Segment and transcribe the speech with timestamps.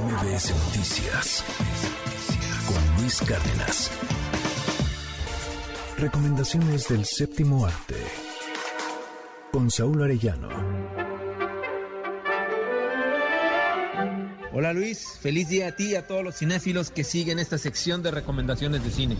[0.00, 1.44] MBS Noticias
[2.66, 3.90] con Luis Cárdenas.
[5.98, 7.94] Recomendaciones del séptimo arte
[9.52, 10.48] con Saúl Arellano.
[14.52, 18.02] Hola Luis, feliz día a ti y a todos los cinéfilos que siguen esta sección
[18.02, 19.16] de recomendaciones de cine.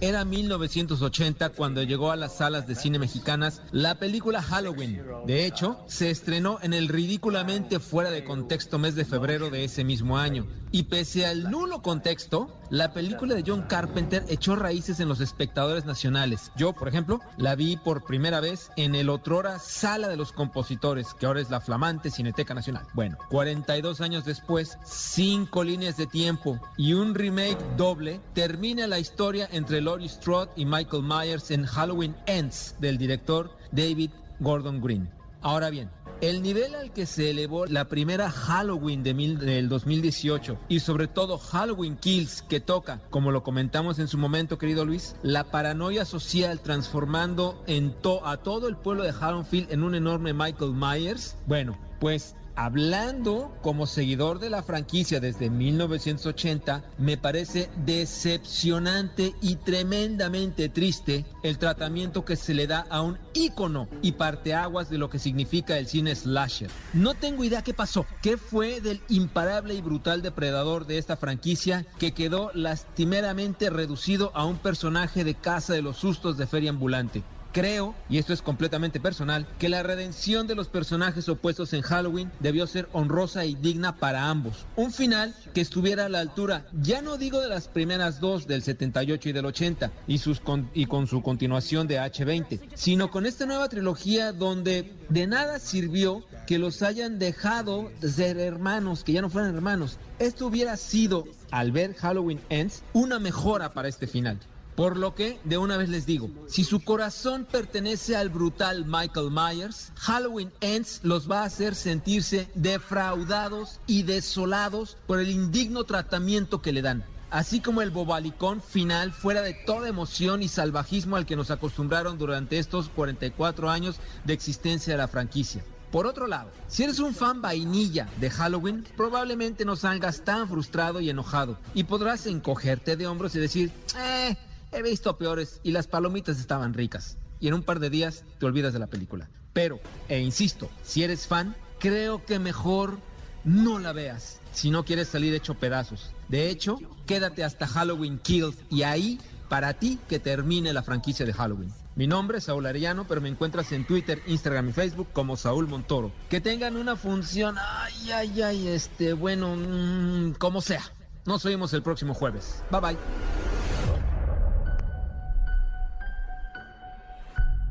[0.00, 5.00] Era 1980 cuando llegó a las salas de cine mexicanas la película Halloween.
[5.26, 9.84] De hecho, se estrenó en el ridículamente fuera de contexto mes de febrero de ese
[9.84, 10.46] mismo año.
[10.72, 15.84] Y pese al nulo contexto, la película de John Carpenter echó raíces en los espectadores
[15.84, 16.50] nacionales.
[16.56, 21.14] Yo, por ejemplo, la vi por primera vez en el otrora Sala de los Compositores,
[21.14, 22.84] que ahora es la flamante Cineteca Nacional.
[22.92, 29.48] Bueno, 42 años después, cinco líneas de tiempo y un remake doble, termina la historia
[29.52, 35.08] entre Laurie Strode y Michael Myers en Halloween Ends del director David Gordon Green.
[35.42, 40.80] Ahora bien, el nivel al que se elevó la primera Halloween de del 2018 y
[40.80, 45.44] sobre todo Halloween Kills que toca, como lo comentamos en su momento, querido Luis, la
[45.44, 47.94] paranoia social transformando en
[48.24, 51.36] a todo el pueblo de Haddonfield en un enorme Michael Myers.
[51.46, 60.68] Bueno, pues hablando como seguidor de la franquicia desde 1980, me parece decepcionante y tremendamente
[60.68, 65.18] triste el tratamiento que se le da a un ícono y parteaguas de lo que
[65.18, 66.70] significa el cine slasher.
[66.92, 71.84] No tengo idea qué pasó, qué fue del imparable y brutal depredador de esta franquicia
[71.98, 77.24] que quedó lastimeramente reducido a un personaje de casa de los sustos de feria ambulante.
[77.54, 82.32] Creo, y esto es completamente personal, que la redención de los personajes opuestos en Halloween
[82.40, 84.66] debió ser honrosa y digna para ambos.
[84.74, 88.64] Un final que estuviera a la altura, ya no digo de las primeras dos del
[88.64, 94.32] 78 y del 80 y, con su continuación de H20, sino con esta nueva trilogía
[94.32, 99.54] donde de nada sirvió que los hayan dejado de ser hermanos, que ya no fueran
[99.54, 100.00] hermanos.
[100.18, 104.40] Esto hubiera sido, al ver Halloween Ends, una mejora para este final.
[104.76, 109.30] Por lo que, de una vez les digo, si su corazón pertenece al brutal Michael
[109.30, 116.60] Myers, Halloween Ends los va a hacer sentirse defraudados y desolados por el indigno tratamiento
[116.60, 121.26] que le dan así como el bobalicón final fuera de toda emoción y salvajismo al
[121.26, 125.64] que nos acostumbraron durante estos 44 años de existencia de la franquicia.
[125.90, 131.00] Por otro lado, si eres un fan vainilla de Halloween, probablemente no salgas tan frustrado
[131.00, 134.36] y enojado y podrás encogerte de hombros y decir, eh,
[134.74, 137.16] He visto peores y las palomitas estaban ricas.
[137.38, 139.30] Y en un par de días te olvidas de la película.
[139.52, 142.98] Pero, e insisto, si eres fan, creo que mejor
[143.44, 146.10] no la veas si no quieres salir hecho pedazos.
[146.28, 151.32] De hecho, quédate hasta Halloween Kills y ahí para ti que termine la franquicia de
[151.32, 151.72] Halloween.
[151.94, 155.68] Mi nombre es Saúl Arellano, pero me encuentras en Twitter, Instagram y Facebook como Saúl
[155.68, 156.10] Montoro.
[156.28, 160.82] Que tengan una función, ay, ay, ay, este, bueno, mmm, como sea.
[161.26, 162.64] Nos vemos el próximo jueves.
[162.72, 163.33] Bye bye.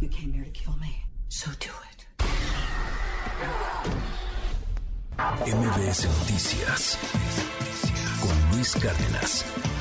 [0.00, 2.06] You came here to kill me, so do it.
[5.18, 6.96] MBS Noticias
[8.20, 9.77] con Luis Cárdenas.